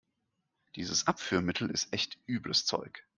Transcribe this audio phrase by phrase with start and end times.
[0.75, 3.05] Dieses Abführmittel ist echt übles Zeug.